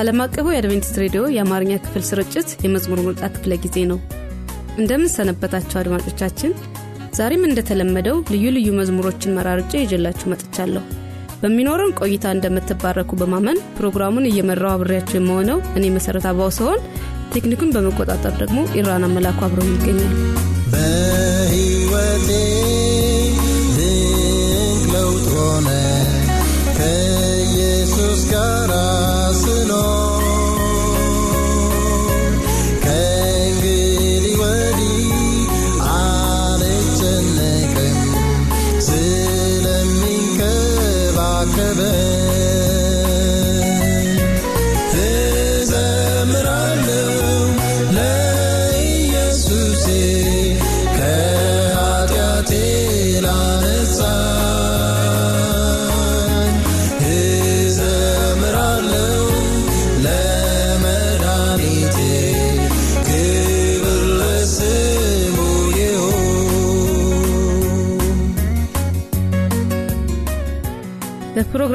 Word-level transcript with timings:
ዓለም 0.00 0.18
አቀፉ 0.24 0.46
የአድቬንቲስት 0.52 0.96
ሬዲዮ 1.02 1.22
የአማርኛ 1.34 1.72
ክፍል 1.84 2.02
ስርጭት 2.08 2.48
የመዝሙር 2.64 3.00
ምርጫ 3.06 3.22
ክፍለ 3.34 3.54
ጊዜ 3.64 3.76
ነው። 3.90 3.98
እንደምን 4.78 5.10
ሰነበታችሁ 5.14 5.76
አድማጮቻችን። 5.80 6.52
ዛሬም 7.18 7.42
እንደተለመደው 7.48 8.16
ልዩ 8.32 8.44
ልዩ 8.56 8.68
መዝሙሮችን 8.78 9.34
መራርጬ 9.36 9.72
ይዤላችሁ 9.82 10.26
መጥቻለሁ። 10.32 10.84
በሚኖረን 11.42 11.94
ቆይታ 12.00 12.24
እንደምትባረኩ 12.36 13.10
በማመን 13.20 13.58
ፕሮግራሙን 13.76 14.28
እየመራው 14.30 14.72
አብሬያቸው 14.74 15.18
የመሆነው 15.18 15.60
እኔ 15.78 15.84
መሠረት 15.96 16.26
አባው 16.30 16.50
ሲሆን 16.58 16.80
ቴክኒኩን 17.34 17.74
በመቆጣጠር 17.76 18.34
ደግሞ 18.42 18.60
ኢራን 18.78 19.06
አመላኩ 19.08 19.40
አብረው 19.46 19.68
ይገኛል። 19.72 20.14
በሕይወቴ 20.72 22.28
ድንቅ 23.76 24.56
ለውጥ 24.94 25.26
ሆነ 25.36 25.68
sus 27.86 28.26
caras 28.26 29.46
enormes. 29.62 30.29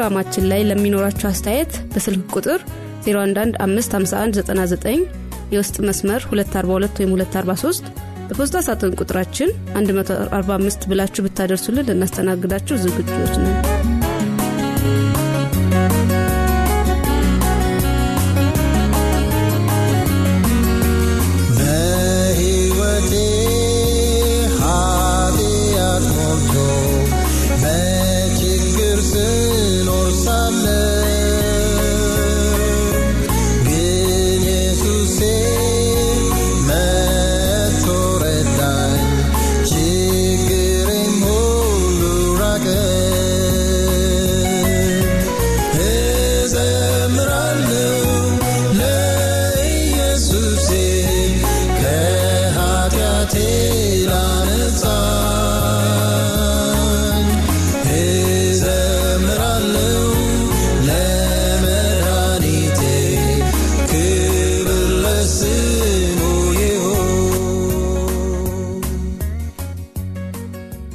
በፕሮግራማችን 0.05 0.47
ላይ 0.49 0.61
ለሚኖራችሁ 0.69 1.25
አስተያየት 1.29 1.71
በስልክ 1.93 2.33
ቁጥር 2.35 2.59
01155199 3.05 4.99
የውስጥ 5.53 5.75
መስመር 5.87 6.21
242 6.31 7.01
ወይም 7.01 7.11
243 7.15 7.89
በፖስታ 8.29 8.61
ሳጥን 8.67 8.93
ቁጥራችን 9.01 9.49
145 9.79 10.87
ብላችሁ 10.91 11.25
ብታደርሱልን 11.27 11.87
ልናስተናግዳችሁ 11.89 12.77
ዝግጆች 12.85 13.33
ነን። 13.43 13.57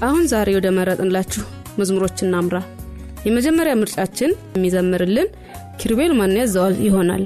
አሁን 0.02 0.22
ዛሬ 0.26 0.48
ወደ 0.56 0.68
መረጥንላችሁ 0.76 1.42
መዝሙሮች 1.78 2.18
እናምራ። 2.26 2.56
የመጀመሪያ 3.26 3.72
ምርጫችን 3.80 4.30
የሚዘምርልን 4.54 5.28
ኪሩቤል 5.80 6.12
ማን 6.12 6.36
ያዘዋል 6.38 6.74
ይሆናል። 6.86 7.24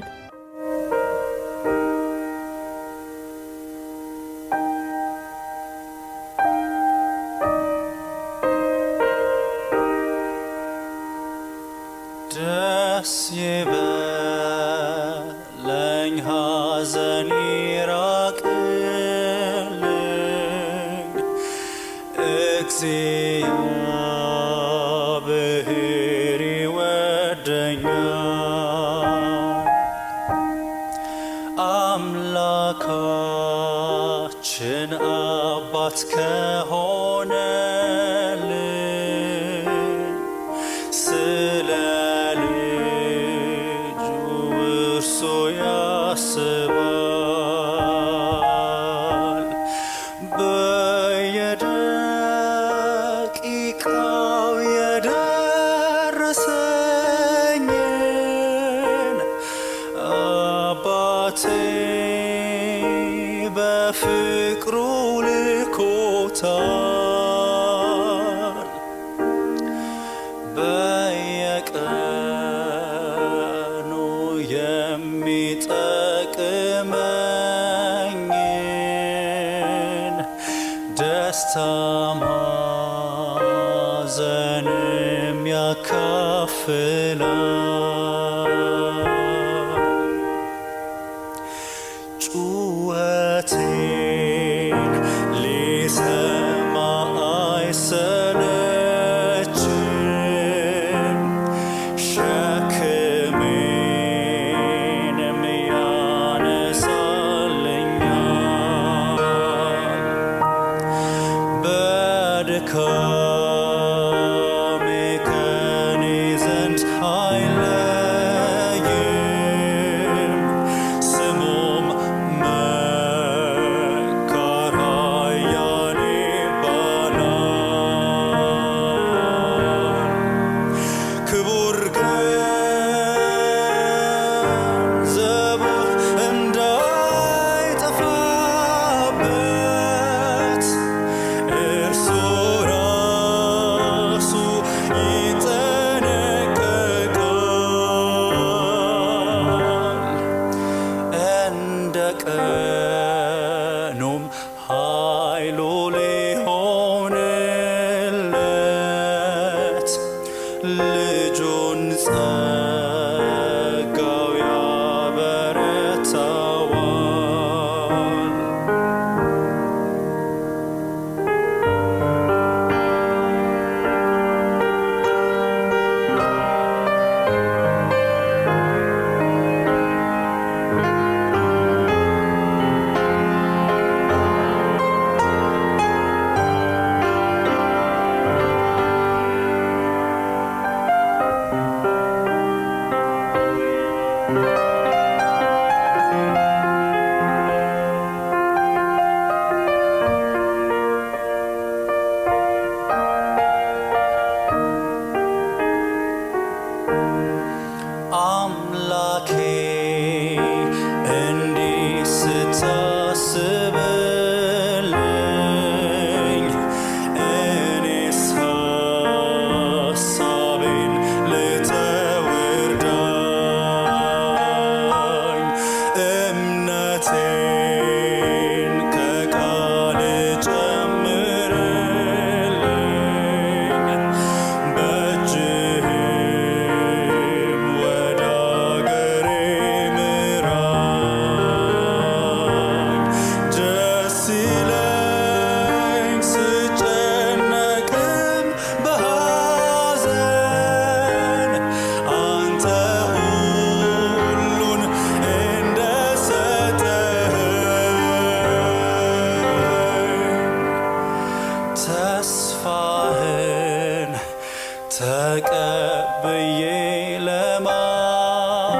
ተቀብዬ 264.95 266.61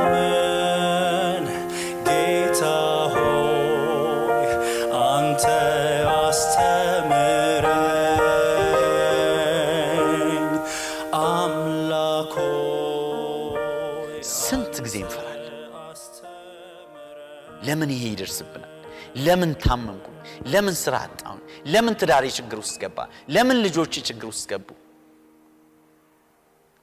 ለማመን 0.07 1.45
ጌታ 2.07 2.61
ሆይ 3.13 4.45
አንተ 5.07 5.43
አስተምረኝ 9.95 10.53
አምላክ 11.23 12.33
ሆይ 12.37 14.21
ስንት 14.37 14.75
ጊዜ 14.85 14.95
እንፈራለን። 14.97 15.31
ለምን 17.67 17.89
ይሄ 17.89 18.03
ይደርስብናል? 18.13 18.71
ለምን 19.17 19.51
ታመምኩ? 19.63 20.07
ለምን 20.47 20.75
ስራ 20.75 20.95
አጣሁኝ? 21.05 21.41
ለምን 21.65 21.93
ትዳሬ 22.01 22.25
ችግር 22.37 22.57
ውስጥ 22.57 22.75
ገባ? 22.81 22.97
ለምን 23.29 23.57
ልጆቼ 23.65 23.93
ችግር 24.09 24.27
ውስጥ 24.27 24.45
ገቡ? 24.51 24.67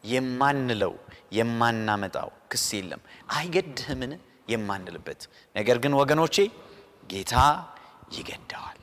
የማንለው 0.04 0.92
የማናመጣው 1.32 2.30
ክስ 2.52 2.66
የለም። 2.78 3.02
አይገድህምን 3.36 4.12
የማንልበት 4.48 5.20
ነገር 5.56 5.76
ግን 5.82 5.92
ወገኖቼ 6.00 6.36
ጌታ 7.10 7.34
ይገደዋል 8.16 8.78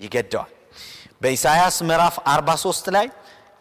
ይገደዋል። 0.00 0.52
በኢሳይያስ 1.22 1.76
ምዕራፍ 1.88 2.16
43 2.30 2.90
ላይ 2.96 3.06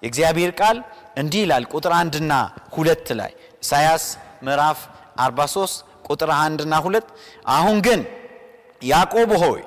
የእግዚአብሔር 0.03 0.51
ቃል 0.59 0.77
እንዲህ 1.15 1.41
ይላል። 1.45 1.63
ቁጥር 1.71 1.93
አንድና 1.99 2.33
ሁለት 2.71 3.07
ላይ 3.19 3.31
ኢሳይያስ 3.63 4.03
ምዕራፍ 4.43 4.79
43 5.21 5.77
ቁጥር 6.07 6.31
አንድና 6.37 6.73
ሁለት 6.85 7.07
አሁን 7.55 7.77
ግን 7.87 8.01
ያዕቆብ 8.81 9.31
ሆይ 9.43 9.61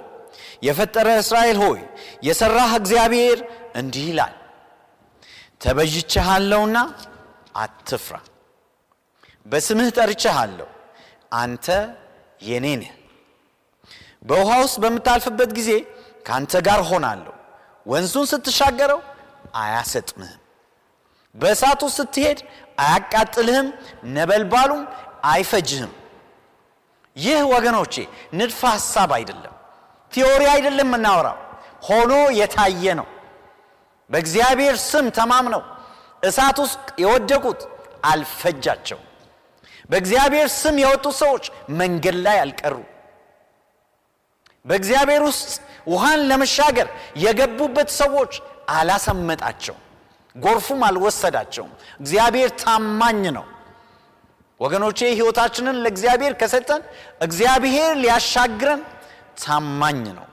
የፈጠረ 0.63 1.09
እስራኤል 1.23 1.59
ሆይ 1.65 1.81
የሠራህ 2.23 2.73
እግዚአብሔር 2.81 3.39
እንዲህ 3.75 4.05
ይላል 4.11 4.35
ተበጅቼሃለሁና 5.61 6.77
አትፍራ። 7.57 8.17
በስምህ 9.47 9.89
ጠርቼሃለሁ 9.97 10.69
አንተ 11.41 11.67
የኔ 12.43 12.67
ነህ። 12.81 12.93
በውሃ 14.23 14.51
ውስጥ 14.63 14.77
በምታልፍበት 14.83 15.51
ጊዜ 15.59 15.71
ከአንተ 16.27 16.55
ጋር 16.67 16.81
ሆናለሁ 16.91 17.35
ወንዙን 17.87 18.27
ስትሻገረው 18.33 19.01
አያሰጥምህም። 19.61 20.41
ውስጥ 21.35 21.91
ስትሄድ 21.97 22.39
አያቃጥልህም 22.79 23.69
ነበልባሉም 24.17 24.83
አይፈጅህም። 25.27 25.93
ይህ 27.17 27.41
ወገኖቼ 27.53 27.95
ንድፈ 28.39 28.61
ሐሳብ 28.75 29.11
አይደለም 29.17 29.55
ቲዎሪ 30.13 30.43
አይደለም 30.55 30.89
የምናወራው። 30.89 31.39
ሆኖ 31.89 32.13
የታየ 32.39 32.95
ነው 33.01 33.07
በእግዚአብሔር 34.11 34.77
ስም 34.85 35.07
ተማምነው 35.19 35.63
እሳት 36.23 36.59
ውስጥ 36.65 36.87
የወደቁት 37.03 37.61
አልፈጃቸው 38.11 39.01
በእግዚአብሔር 39.91 40.49
ስም 40.57 40.77
የወጡ 40.81 41.07
ሰዎች 41.21 41.45
መንገድ 41.79 42.17
ላይ 42.27 42.37
አልቀሩ። 42.43 42.77
በእግዚአብሔር 44.65 45.23
ውስጥ 45.29 45.49
ውሃን 45.87 46.21
ለመሻገር 46.31 46.89
የገቡበት 47.17 47.91
ሰዎች 48.01 48.33
አላሰመጣቸው 48.71 49.77
ጎርፉም 50.37 50.83
አልወሰዳቸውም። 50.89 51.73
እግዚአብሔር 52.01 52.51
ታማኝ 52.63 53.23
ነው። 53.39 53.47
ወገኖቼ 54.61 54.99
ህይወታችንን 55.13 55.77
ለእግዚአብሔር 55.85 56.35
ከሰጠን 56.41 56.83
እግዚአብሔር 57.21 57.93
ሊያሻግረን 58.03 58.83
ታማኝ 59.43 60.03
ነው። 60.19 60.27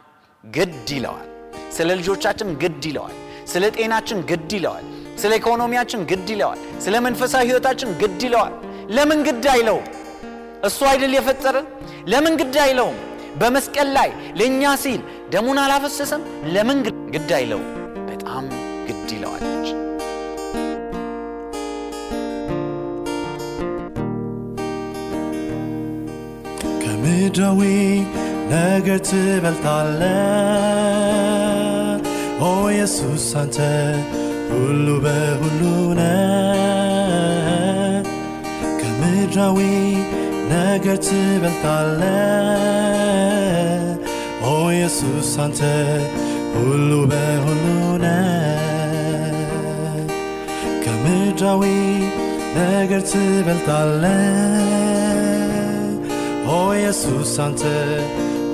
ግድ 0.44 0.90
ይለዋል። 0.96 1.28
ስለ 1.76 1.90
ልጆቻችን 2.00 2.50
ግድ 2.62 2.84
ይለዋል 2.90 3.16
ስለ 3.48 3.64
ጤናችን 3.76 4.20
ግድ 4.30 4.52
ይለዋል። 4.58 4.86
ስለ 5.22 5.32
ኢኮኖሚያችን 5.40 6.02
ግድ 6.12 6.28
ይለዋል። 6.34 6.60
ስለ 6.86 6.96
መንፈሳዊ 7.06 7.44
ህይወታችን 7.50 7.90
ግድ 8.02 8.22
ይለዋል። 8.28 8.54
ለምን 8.96 9.20
ግድ 9.28 9.46
አይለውም? 9.54 9.86
እሱ 10.68 10.80
አይደል 10.92 11.14
የፈጠረን? 11.18 11.68
ለምን 12.12 12.34
ግድ 12.42 12.56
አይለውም? 12.66 12.98
በመስቀል 13.42 13.90
ላይ 13.98 14.10
ለእኛ 14.40 14.64
ሲል 14.84 15.02
ደሙን 15.34 15.60
አላፈሰሰም? 15.64 16.22
ለምን 16.56 16.80
ግድ 17.16 17.32
አይለውም? 17.38 17.68
በጣም 18.10 18.46
ግድ 18.88 19.10
ይለዋለች 19.16 19.68
ከምድራዊ 26.82 27.62
ነገር 28.52 29.00
ትበልጣለ 29.08 30.02
ኦ 32.40 32.50
ኢየሱስ 32.70 33.26
አንተ 33.40 33.58
ሁሉ 34.52 34.88
በሁሉ 35.06 35.62
ነ 35.98 36.02
ከምድራዊ 38.82 39.60
ነገር 40.52 40.98
ትበልጣለ 41.08 42.02
ኦ 44.46 44.54
ኢየሱስ 44.72 45.32
አንተ 45.46 45.62
ሁሉ 46.56 46.92
በሁሉ 47.12 47.66
ነ 48.04 48.08
ከምድራዊ 50.86 51.64
ነገር 52.60 53.02
ትበልጣለ 53.12 54.04
ኦ 56.50 56.62
ኢየሱስ 56.78 57.34
አንተ 57.46 57.64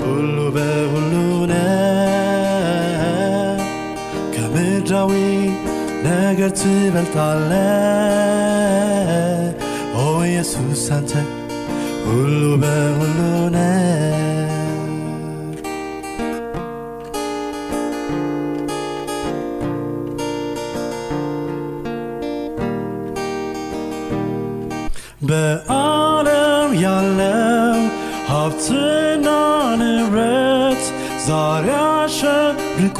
ሁሉ 0.03 0.37
በሁሉ 0.55 1.13
ነ 1.51 1.55
ከምድራዊ 4.85 5.11
ነገር 6.05 6.49
ትበልጣለ 6.59 7.51
ኦ 9.97 10.03
ኢየሱስ 10.25 10.83
አንተ 10.95 11.11
ሁሉ 12.05 12.31
በሁሉ 12.63 13.19
ነህ። 13.55 14.51
በዓለም 25.33 26.71
ያለው 26.83 27.79
ሀብትና 28.29 29.27
ንብረት 29.81 30.83
ዛሬ 31.25 31.67
አሸብርቆ 31.85 32.99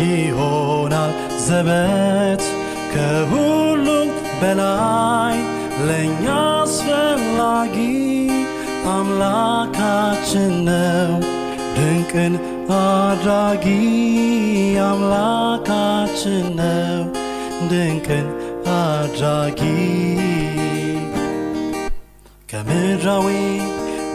ይሆናል 0.00 1.12
ዘበት 1.46 2.42
ከሁሉም 2.92 4.08
በላይ 4.40 5.36
ለእኛ 5.86 6.24
አስፈላጊ 6.60 7.76
አምላካችን 8.96 10.52
ነው። 10.68 11.12
ድንቅን 11.76 12.34
አድራጊ 12.76 13.66
አምላካችን 14.86 16.46
ነው። 16.60 17.02
ድንቅን 17.70 18.26
አድራጊ 18.76 19.60
ከምድራዊ 22.50 23.28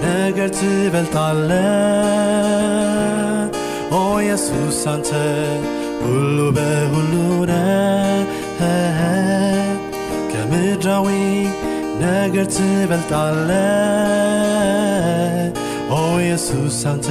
ነገር 0.03 0.50
ትበልጣለ 4.22 4.24
ኦ 4.24 4.24
ኢየሱስ 4.24 4.80
አንተ 4.92 5.10
ሁሉ 6.01 6.38
በሁሉ 6.58 7.13
ነህ 7.51 9.00
ከምድራዊ 10.32 11.08
ነገር 12.01 12.48
ትበልጣለ 12.56 13.50
ኦ 15.92 16.01
ኢየሱስ 16.20 16.80
አንተ 16.92 17.08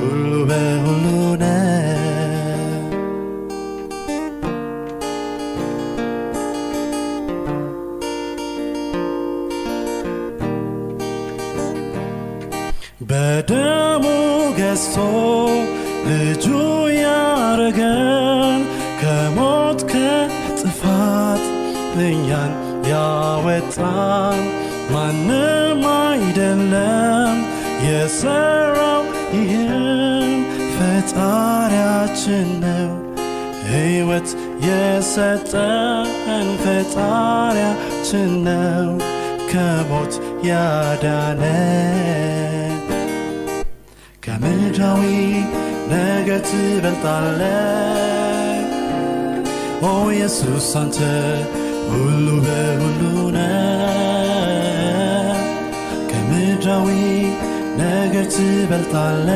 ሁሉ 0.00 0.32
በሁሉ 0.50 1.04
ነህ 1.42 1.84
በደሙ 13.08 14.04
ገዝቶ 14.58 14.96
ልጁ 16.08 16.46
ያረገን 16.98 18.60
ከሞት 19.00 19.80
ከጥፋት 19.92 21.44
እኛን 22.06 22.52
ያወጣን 22.90 24.40
ማንም 24.92 25.82
አይደለም 25.98 27.36
የሰራው 27.86 29.02
ይህም 29.36 30.32
ፈጣሪያችን 30.76 32.48
ነው። 32.64 32.90
ሕይወት 33.68 34.28
የሰጠን 34.66 36.06
ፈጣሪያችን 36.64 38.30
ነው 38.46 38.88
ከሞት 39.50 40.14
ያዳነን። 40.48 41.52
ከምድራዊ 44.22 45.02
ነገር 45.90 46.40
ትበልጣለ 46.48 47.40
ኦ 49.82 50.10
ኢየሱስ 50.10 50.76
አንተ 50.76 50.98
ሁሉ 51.90 52.28
በሁሉ 52.46 53.02
ነህ። 53.36 55.38
ከምድራዊ 56.10 56.88
ነገር 57.80 58.26
ትበልጣለ 58.36 59.28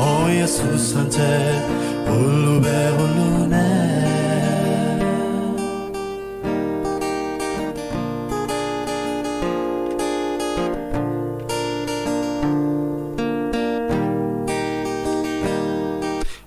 ኦ 0.00 0.26
ኢየሱስ 0.28 0.98
አንተ 0.98 1.16
ሁሉ 2.10 2.46
በሁሉ 2.64 3.18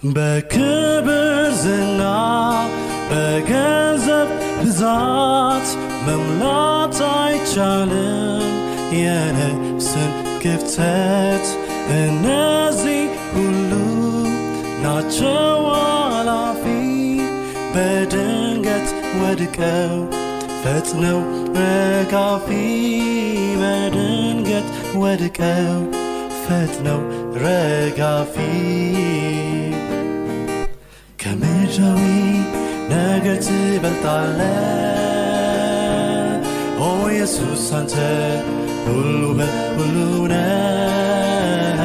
በክብር 0.02 1.08
ዝና 1.54 2.02
በገንዘብ 3.10 4.30
ብዛት 4.60 5.68
መሙላት 6.06 7.00
አይቻልም። 7.16 8.54
የነፍስን 9.00 10.12
ክፍተት 10.44 11.48
እነዚህ 11.98 13.02
ሁሉ 13.34 13.72
ናቸው 14.84 15.60
አላፊ 15.82 16.64
በድንገት 17.76 18.88
ወድቀው 19.22 19.96
ፈጥነው 20.64 21.20
ረጋፊ። 21.60 22.48
በድንገት 23.62 24.70
ወድቀው 24.96 25.76
ፈጥነው 26.46 27.02
ረጋፊ 27.44 28.36
ከምድራዊ 31.80 32.06
ነገር 32.92 33.36
ትበልጣለ 33.46 34.40
ኦ 36.80 36.88
ኢየሱስ 37.12 37.66
አንተ 37.78 37.94
ሁሉ 38.88 39.22
በሁሉ 39.38 39.96
ነህ። 40.32 41.80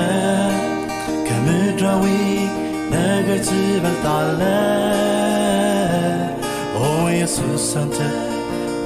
ከምድራዊ 1.29 2.05
ነገር 2.95 3.39
ትበልጣለ 3.49 4.43
ኦ 6.81 6.85
ኢየሱስ 7.13 7.69
አንተ 7.83 7.99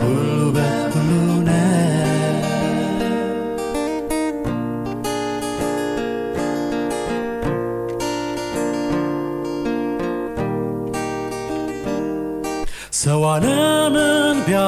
ሁሉ 0.02 0.38
በሁሉ 0.56 1.10
ነህ 1.48 2.07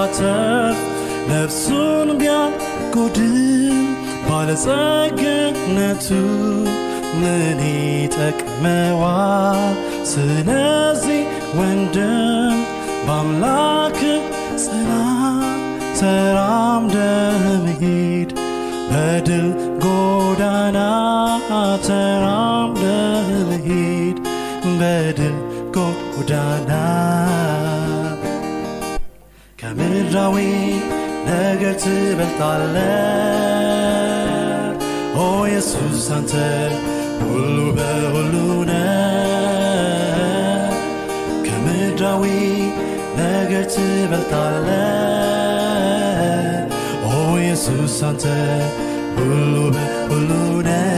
ቢያተርፍ 0.03 0.79
ነፍሱን 1.31 2.09
ቢያጎድል 2.21 3.35
ባለጸግነቱ 4.27 6.07
ምን 7.21 7.61
ይጠቅመዋል? 7.67 9.75
ስለዚህ 10.13 11.21
ወንድም 11.59 12.57
በአምላክ 13.07 14.01
ጽና፣ 14.65 14.91
ተራምደህ 16.01 17.45
ሂድ 17.83 18.31
በድል 18.91 19.47
ጎዳና 19.85 20.79
ተራምደህ 21.89 23.29
ሂድ 23.67 24.19
በድል 24.81 25.37
ጎዳና 25.77 26.71
ከምድራዊ 30.13 30.37
ነገር 31.27 31.75
ትበልጣለ 31.83 32.77
ኦ 35.17 35.27
ኢየሱስ 35.49 36.07
አንተ 36.17 36.33
ሁሉ 37.21 37.57
በሁሉ 37.77 38.35
ነህ። 38.71 38.89
ከምድራዊ 41.47 42.25
ነገር 43.21 43.65
ትበልጣለ 43.75 44.69
ኦ 47.09 47.15
ኢየሱስ 47.39 47.97
አንተ 48.03 48.27
ሁሉ 49.19 49.55
በሁሉ 49.77 50.31
ነህ። 50.69 50.89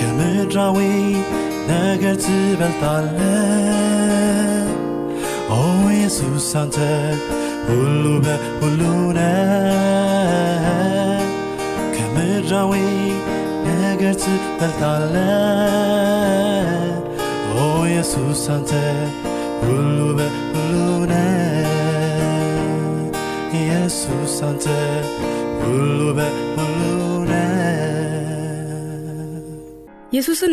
ከምድራዊ 0.00 0.78
ነገር 1.70 2.16
ትበልጣለ 2.26 3.20
ኦ 5.50 5.58
ኢየሱስ 5.90 6.48
አንተ 6.60 6.76
ሁሉ 7.68 8.04
በሁሉ 8.24 8.80
ነህ 9.10 9.50
ከምድራዊ 11.94 12.72
ነገር 13.66 14.14
ትበልጣለ 14.24 15.14
ኦ 17.56 17.68
ኢየሱስ 17.86 18.42
አንተ 18.56 18.72
ሁሉ 19.62 19.98
በሁሉ 20.18 20.74
ነህ 21.04 21.70
ኢየሱስ 23.60 24.36
አንተ 24.42 24.66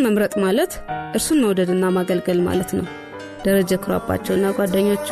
መምረጥ 0.06 0.34
ማለት 0.38 0.72
እርሱን 1.18 1.42
መውደድና 1.44 1.86
ማገልገል 1.96 2.40
ማለት 2.42 2.72
ነው። 2.78 2.86
ደረጀ 3.46 3.74
ኩራባቸውና 3.84 4.46
ጓደኞቹ 4.58 5.08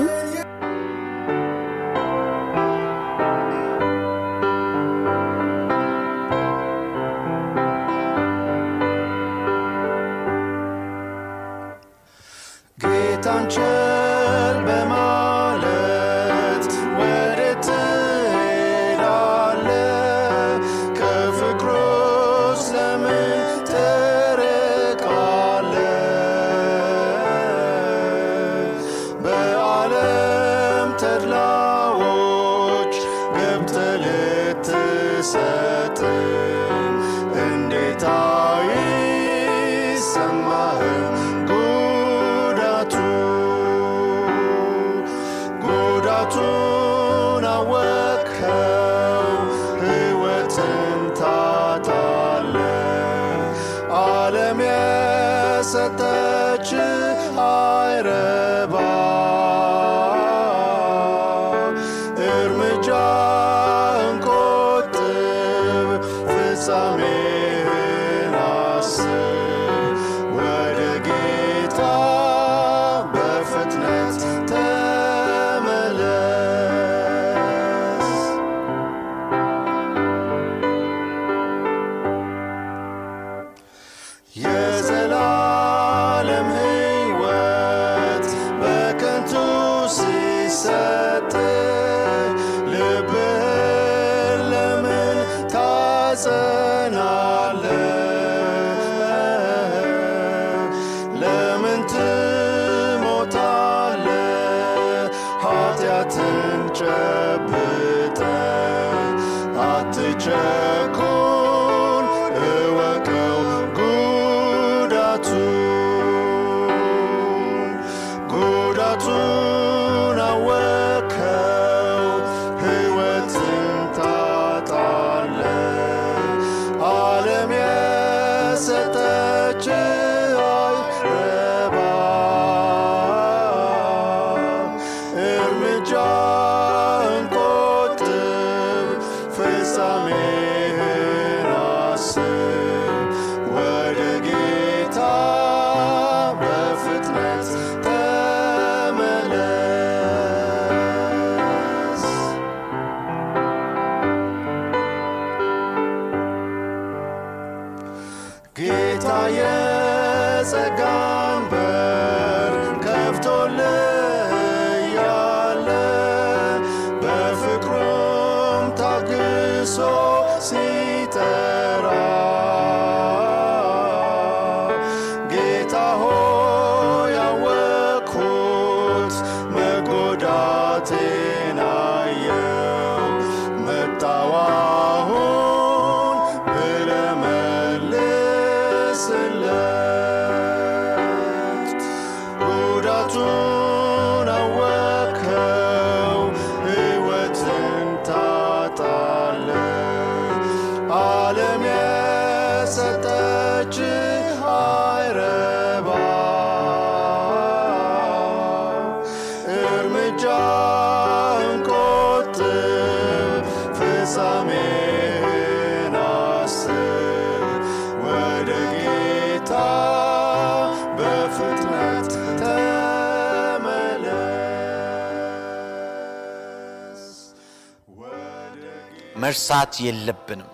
መርሳት 229.24 229.74
የለብንም። 229.86 230.52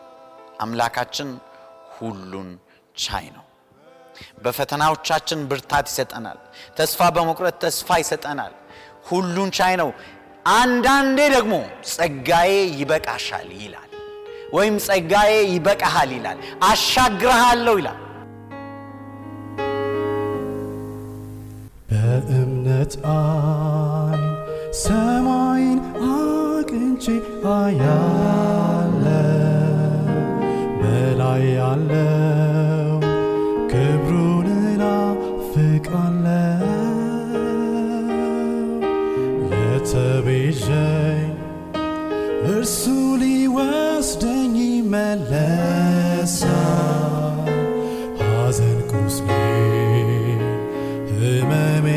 አምላካችን 0.61 1.29
ሁሉን 1.95 2.49
ቻይ 2.95 3.27
ነው። 3.35 3.45
በፈተናዎቻችን 4.43 5.39
ብርታት 5.49 5.85
ይሰጠናል። 5.91 6.39
ተስፋ 6.77 7.09
በመቁረጥ 7.15 7.55
ተስፋ 7.63 7.97
ይሰጠናል። 8.01 8.53
ሁሉን 9.09 9.49
ቻይ 9.57 9.75
ነው። 9.81 9.89
አንዳንዴ 10.55 11.19
ደግሞ 11.35 11.53
ጸጋዬ 11.91 12.51
ይበቃሻል 12.79 13.49
ይላል፣ 13.61 13.85
ወይም 14.53 14.75
ጸጋዬ 14.85 15.33
ይበቃሃል 15.53 16.11
ይላል፣ 16.17 16.37
አሻግረሃለሁ 16.69 17.75
ይላል። 17.81 17.99
በእምነት 21.89 22.93
አይን 23.11 24.23
ሰማ 24.81 25.27
አቅንቼ 26.71 27.05
አያለው 27.51 28.97
በላይ 30.81 31.45
ያለው 31.53 32.91
ክብሩን 33.71 34.49
ናፍቃለው 34.81 36.35
የተቤዠኝ 39.53 41.25
እርሱ 42.51 42.83
ሊወስደኝ 43.23 44.55
መለሳ 44.93 46.41
ሐዘን 48.21 48.79
ቁስሌ 48.91 49.29
ህመሜ 51.13 51.87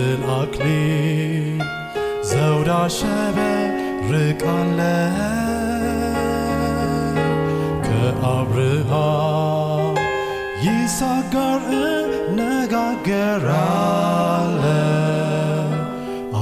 በድል 0.00 0.22
አክሊል 0.32 1.58
ዘውድ 2.28 2.68
አሸበርቃለ 2.74 4.78
ከአብርሃም 7.86 9.96
ይስሐቅ 10.64 11.32
ጋር 11.34 11.64
እነጋገራለ 12.28 13.44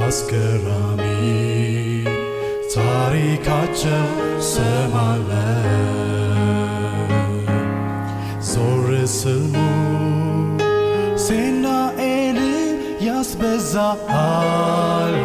አስገራሚ 0.00 1.02
ታሪካቸው 2.74 4.06
ሰማለ 4.52 5.30
zahar 13.72 15.17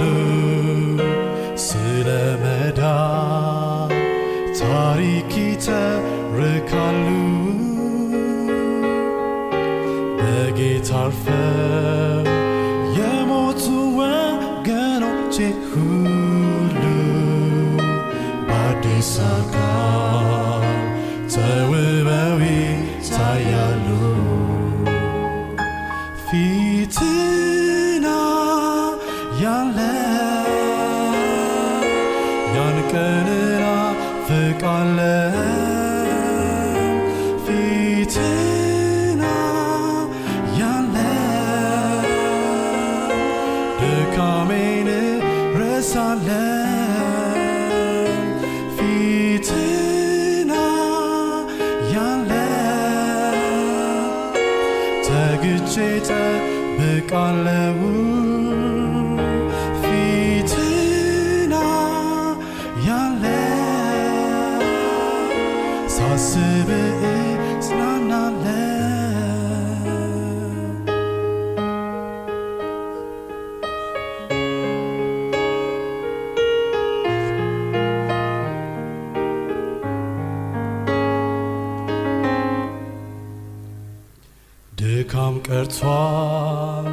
ቀርቷል፣ 85.53 86.85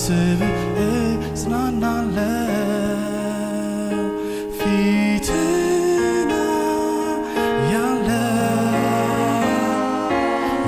ሳስብ 0.05 0.41
እጽናናለው 1.27 2.27
ፊትና 4.57 6.33
ያለ 7.71 8.09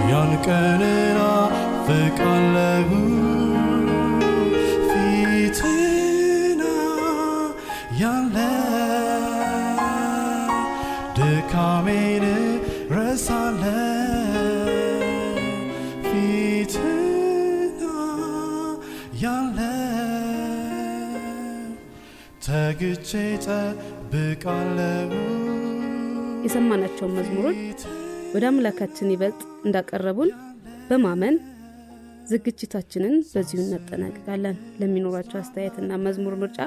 ያን 0.10 0.32
ቀንና 0.46 1.20
ፍቃለው 1.88 2.57
ተግቼ 22.80 23.12
ጠብቃለው 23.44 25.08
የሰማናቸውን 26.44 27.14
መዝሙሮች 27.16 27.80
ወደ 28.34 28.44
አምላካችን 28.50 29.12
ይበልጥ 29.14 29.40
እንዳቀረቡን 29.66 30.32
በማመን 30.90 31.36
ዝግጅታችንን 32.32 33.16
በዚሁ 33.32 33.60
እናጠናቅቃለን። 33.64 34.58
ለሚኖራቸው 34.82 35.38
አስተያየትና 35.42 36.00
መዝሙር 36.06 36.36
ምርጫ 36.44 36.60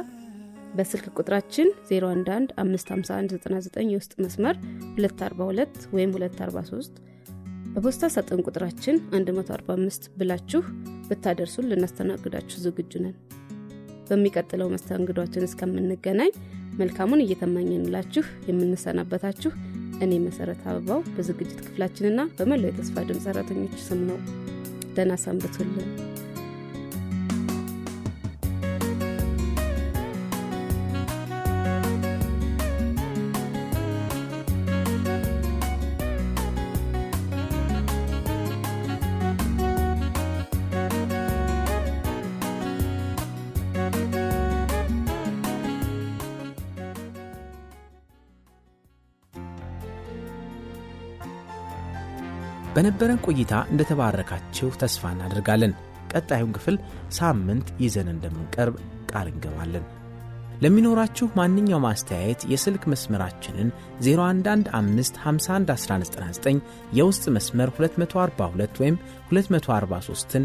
በስልክ 0.75 1.07
ቁጥራችን 1.17 1.71
011 1.93 3.79
የውስጥ 3.93 4.13
መስመር 4.25 4.59
242 4.99 5.83
ወይም 5.97 6.13
243 6.19 7.03
በፖስታ 7.75 8.15
ሳጥን 8.15 8.43
ቁጥራችን 8.47 8.99
145 9.15 10.11
ብላችሁ 10.17 10.63
ብታደርሱን 11.11 11.71
ልናስተናግዳችሁ 11.73 12.59
ዝግጁ 12.65 12.95
ነን። 13.05 13.17
በሚቀጥለው 14.11 14.71
መስተንግዷችን 14.75 15.47
እስከምንገናኝ 15.49 16.33
መልካሙን 16.81 17.25
እየተመኘንላችሁ 17.25 18.25
የምንሰናበታችሁ 18.51 19.53
እኔ 20.05 20.13
መሰረት 20.27 20.61
አበባው 20.69 21.03
በዝግጅት 21.17 21.59
ክፍላችንና 21.61 22.21
በመላው 22.39 22.71
የተስፋ 22.71 23.05
ድምፅ 23.09 23.27
ሰራተኞች 23.27 23.77
ስም 23.89 24.01
ነው። 24.11 24.19
ደህና 24.95 25.15
ሰንብቱልን። 25.25 26.10
በነበረን 52.81 53.19
ቆይታ 53.27 53.55
እንደተባረካችሁ 53.73 54.69
ተስፋ 54.81 55.03
እናደርጋለን። 55.15 55.73
ቀጣዩን 56.13 56.53
ክፍል 56.57 56.77
ሳምንት 57.17 57.67
ይዘን 57.83 58.09
እንደምንቀርብ 58.13 58.77
ቃል 59.11 59.27
እንገባለን። 59.31 59.85
ለሚኖራችሁ 60.63 61.27
ማንኛውም 61.39 61.87
አስተያየት 61.91 62.41
የስልክ 62.53 62.83
መስመራችንን 62.93 63.69
0115511199 64.07 66.59
የውስጥ 66.99 67.25
መስመር 67.37 67.69
242 67.77 68.81
ወይም 68.83 68.97
243ን 69.33 70.45